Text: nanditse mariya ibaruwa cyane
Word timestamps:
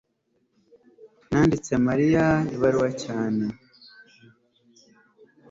nanditse 1.29 1.71
mariya 1.87 2.25
ibaruwa 2.55 2.89
cyane 3.03 3.45